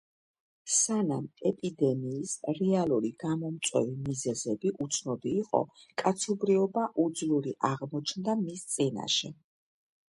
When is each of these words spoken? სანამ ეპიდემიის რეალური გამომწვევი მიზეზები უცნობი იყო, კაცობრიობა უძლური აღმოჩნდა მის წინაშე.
სანამ 0.75 1.25
ეპიდემიის 1.49 2.33
რეალური 2.61 3.11
გამომწვევი 3.25 3.93
მიზეზები 4.09 4.73
უცნობი 4.87 5.35
იყო, 5.43 5.63
კაცობრიობა 6.05 6.91
უძლური 7.07 7.57
აღმოჩნდა 7.73 8.39
მის 8.45 8.67
წინაშე. 8.75 9.35